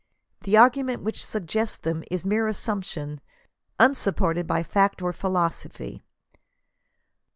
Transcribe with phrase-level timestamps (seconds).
[0.41, 3.21] The argument which suggests them is mere assumption,
[3.79, 6.01] unsupported by facta or philosophy.